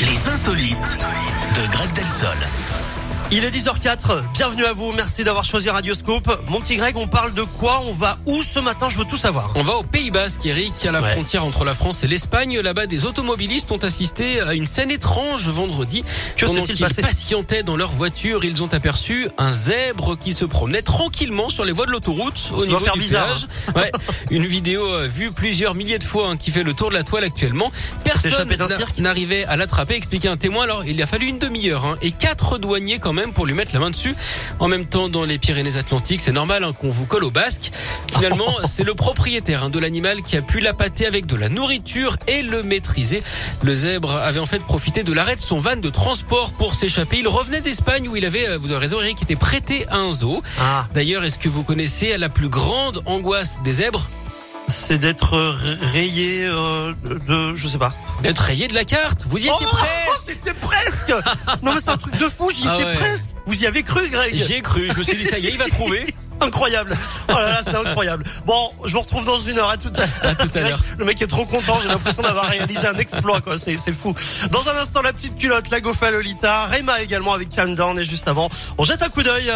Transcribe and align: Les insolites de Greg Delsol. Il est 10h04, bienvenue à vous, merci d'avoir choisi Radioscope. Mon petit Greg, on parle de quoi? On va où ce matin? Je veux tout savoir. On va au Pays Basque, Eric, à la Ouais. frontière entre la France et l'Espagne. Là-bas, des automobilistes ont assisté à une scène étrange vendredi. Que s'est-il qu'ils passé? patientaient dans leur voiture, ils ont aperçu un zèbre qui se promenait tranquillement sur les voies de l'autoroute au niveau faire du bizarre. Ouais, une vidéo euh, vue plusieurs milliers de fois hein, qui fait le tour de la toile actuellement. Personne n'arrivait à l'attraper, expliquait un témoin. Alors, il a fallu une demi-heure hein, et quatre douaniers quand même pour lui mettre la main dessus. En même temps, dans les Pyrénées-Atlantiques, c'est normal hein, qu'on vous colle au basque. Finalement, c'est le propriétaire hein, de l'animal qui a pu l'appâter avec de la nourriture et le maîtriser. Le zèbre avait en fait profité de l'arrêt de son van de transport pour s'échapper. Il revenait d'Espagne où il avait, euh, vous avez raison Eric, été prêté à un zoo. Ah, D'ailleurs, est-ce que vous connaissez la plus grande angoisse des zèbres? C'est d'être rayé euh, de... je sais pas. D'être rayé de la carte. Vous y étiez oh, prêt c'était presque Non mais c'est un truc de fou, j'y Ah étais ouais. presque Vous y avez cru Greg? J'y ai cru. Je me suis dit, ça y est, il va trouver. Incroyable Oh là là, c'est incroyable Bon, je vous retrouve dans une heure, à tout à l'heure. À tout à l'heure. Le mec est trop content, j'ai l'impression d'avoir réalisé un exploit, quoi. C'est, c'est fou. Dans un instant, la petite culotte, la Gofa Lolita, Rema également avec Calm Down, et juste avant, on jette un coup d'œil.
Les 0.00 0.28
insolites 0.28 0.98
de 1.54 1.70
Greg 1.72 1.92
Delsol. 1.92 2.36
Il 3.32 3.44
est 3.44 3.50
10h04, 3.52 4.32
bienvenue 4.32 4.64
à 4.64 4.72
vous, 4.72 4.90
merci 4.90 5.22
d'avoir 5.22 5.44
choisi 5.44 5.70
Radioscope. 5.70 6.42
Mon 6.48 6.60
petit 6.60 6.74
Greg, 6.76 6.96
on 6.96 7.06
parle 7.06 7.32
de 7.32 7.42
quoi? 7.42 7.80
On 7.86 7.92
va 7.92 8.18
où 8.26 8.42
ce 8.42 8.58
matin? 8.58 8.88
Je 8.88 8.98
veux 8.98 9.04
tout 9.04 9.16
savoir. 9.16 9.52
On 9.54 9.62
va 9.62 9.74
au 9.76 9.84
Pays 9.84 10.10
Basque, 10.10 10.44
Eric, 10.46 10.84
à 10.84 10.90
la 10.90 11.00
Ouais. 11.00 11.12
frontière 11.12 11.44
entre 11.44 11.64
la 11.64 11.72
France 11.72 12.02
et 12.02 12.08
l'Espagne. 12.08 12.58
Là-bas, 12.58 12.86
des 12.86 13.04
automobilistes 13.06 13.70
ont 13.70 13.76
assisté 13.76 14.40
à 14.40 14.54
une 14.54 14.66
scène 14.66 14.90
étrange 14.90 15.46
vendredi. 15.48 16.02
Que 16.36 16.48
s'est-il 16.48 16.74
qu'ils 16.74 16.80
passé? 16.80 17.02
patientaient 17.02 17.62
dans 17.62 17.76
leur 17.76 17.92
voiture, 17.92 18.42
ils 18.44 18.64
ont 18.64 18.72
aperçu 18.74 19.28
un 19.38 19.52
zèbre 19.52 20.18
qui 20.18 20.32
se 20.32 20.44
promenait 20.44 20.82
tranquillement 20.82 21.50
sur 21.50 21.64
les 21.64 21.70
voies 21.70 21.86
de 21.86 21.92
l'autoroute 21.92 22.50
au 22.52 22.66
niveau 22.66 22.80
faire 22.80 22.94
du 22.94 22.98
bizarre. 22.98 23.38
Ouais, 23.76 23.92
une 24.32 24.44
vidéo 24.44 24.84
euh, 24.84 25.06
vue 25.06 25.30
plusieurs 25.30 25.76
milliers 25.76 26.00
de 26.00 26.04
fois 26.04 26.30
hein, 26.30 26.36
qui 26.36 26.50
fait 26.50 26.64
le 26.64 26.74
tour 26.74 26.88
de 26.88 26.94
la 26.94 27.04
toile 27.04 27.22
actuellement. 27.22 27.70
Personne 28.22 28.48
n'arrivait 28.98 29.44
à 29.44 29.56
l'attraper, 29.56 29.94
expliquait 29.94 30.28
un 30.28 30.36
témoin. 30.36 30.64
Alors, 30.64 30.84
il 30.84 31.00
a 31.02 31.06
fallu 31.06 31.26
une 31.26 31.38
demi-heure 31.38 31.84
hein, 31.84 31.96
et 32.02 32.10
quatre 32.10 32.58
douaniers 32.58 32.98
quand 32.98 33.12
même 33.12 33.32
pour 33.32 33.46
lui 33.46 33.54
mettre 33.54 33.72
la 33.72 33.80
main 33.80 33.90
dessus. 33.90 34.14
En 34.58 34.68
même 34.68 34.84
temps, 34.84 35.08
dans 35.08 35.24
les 35.24 35.38
Pyrénées-Atlantiques, 35.38 36.20
c'est 36.20 36.32
normal 36.32 36.64
hein, 36.64 36.72
qu'on 36.72 36.90
vous 36.90 37.06
colle 37.06 37.24
au 37.24 37.30
basque. 37.30 37.70
Finalement, 38.12 38.52
c'est 38.64 38.84
le 38.84 38.94
propriétaire 38.94 39.64
hein, 39.64 39.70
de 39.70 39.78
l'animal 39.78 40.22
qui 40.22 40.36
a 40.36 40.42
pu 40.42 40.60
l'appâter 40.60 41.06
avec 41.06 41.26
de 41.26 41.36
la 41.36 41.48
nourriture 41.48 42.16
et 42.26 42.42
le 42.42 42.62
maîtriser. 42.62 43.22
Le 43.62 43.74
zèbre 43.74 44.16
avait 44.16 44.40
en 44.40 44.46
fait 44.46 44.62
profité 44.62 45.02
de 45.02 45.12
l'arrêt 45.12 45.36
de 45.36 45.40
son 45.40 45.58
van 45.58 45.76
de 45.76 45.88
transport 45.88 46.52
pour 46.52 46.74
s'échapper. 46.74 47.18
Il 47.18 47.28
revenait 47.28 47.60
d'Espagne 47.60 48.08
où 48.08 48.16
il 48.16 48.24
avait, 48.24 48.48
euh, 48.48 48.58
vous 48.58 48.70
avez 48.70 48.80
raison 48.80 49.00
Eric, 49.00 49.22
été 49.22 49.36
prêté 49.36 49.86
à 49.88 49.96
un 49.96 50.12
zoo. 50.12 50.42
Ah, 50.60 50.86
D'ailleurs, 50.94 51.24
est-ce 51.24 51.38
que 51.38 51.48
vous 51.48 51.62
connaissez 51.62 52.16
la 52.18 52.28
plus 52.28 52.48
grande 52.48 53.02
angoisse 53.06 53.60
des 53.62 53.72
zèbres? 53.74 54.06
C'est 54.68 54.98
d'être 54.98 55.36
rayé 55.92 56.44
euh, 56.44 56.92
de... 57.04 57.56
je 57.56 57.66
sais 57.66 57.78
pas. 57.78 57.94
D'être 58.22 58.40
rayé 58.40 58.66
de 58.66 58.74
la 58.74 58.84
carte. 58.84 59.26
Vous 59.28 59.38
y 59.38 59.48
étiez 59.48 59.52
oh, 59.60 59.66
prêt 59.72 59.86
c'était 60.26 60.54
presque 60.54 61.12
Non 61.62 61.72
mais 61.74 61.80
c'est 61.82 61.90
un 61.90 61.96
truc 61.96 62.16
de 62.16 62.28
fou, 62.28 62.50
j'y 62.54 62.64
Ah 62.68 62.74
étais 62.74 62.84
ouais. 62.84 62.94
presque 62.96 63.30
Vous 63.46 63.60
y 63.62 63.66
avez 63.66 63.82
cru 63.82 64.08
Greg? 64.08 64.34
J'y 64.34 64.54
ai 64.54 64.60
cru. 64.60 64.88
Je 64.92 64.98
me 64.98 65.02
suis 65.02 65.16
dit, 65.16 65.24
ça 65.24 65.38
y 65.38 65.46
est, 65.46 65.50
il 65.52 65.58
va 65.58 65.66
trouver. 65.66 66.06
Incroyable 66.42 66.94
Oh 67.28 67.32
là 67.34 67.44
là, 67.44 67.60
c'est 67.62 67.74
incroyable 67.74 68.24
Bon, 68.46 68.70
je 68.86 68.92
vous 68.92 69.00
retrouve 69.00 69.26
dans 69.26 69.38
une 69.38 69.58
heure, 69.58 69.68
à 69.68 69.76
tout 69.76 69.92
à 69.94 70.00
l'heure. 70.00 70.08
À 70.22 70.34
tout 70.34 70.50
à 70.54 70.60
l'heure. 70.62 70.80
Le 70.96 71.04
mec 71.04 71.20
est 71.20 71.26
trop 71.26 71.44
content, 71.44 71.78
j'ai 71.82 71.88
l'impression 71.88 72.22
d'avoir 72.22 72.46
réalisé 72.46 72.86
un 72.86 72.96
exploit, 72.96 73.42
quoi. 73.42 73.58
C'est, 73.58 73.76
c'est 73.76 73.92
fou. 73.92 74.14
Dans 74.50 74.66
un 74.70 74.76
instant, 74.78 75.02
la 75.02 75.12
petite 75.12 75.36
culotte, 75.36 75.68
la 75.70 75.80
Gofa 75.80 76.10
Lolita, 76.10 76.66
Rema 76.66 77.02
également 77.02 77.34
avec 77.34 77.50
Calm 77.50 77.74
Down, 77.74 77.98
et 77.98 78.04
juste 78.04 78.26
avant, 78.26 78.48
on 78.78 78.84
jette 78.84 79.02
un 79.02 79.10
coup 79.10 79.22
d'œil. 79.22 79.48